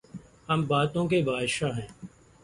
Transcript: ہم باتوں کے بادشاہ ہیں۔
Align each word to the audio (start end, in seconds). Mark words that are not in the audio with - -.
ہم 0.49 0.63
باتوں 0.67 1.07
کے 1.07 1.21
بادشاہ 1.21 1.77
ہیں۔ 1.77 1.87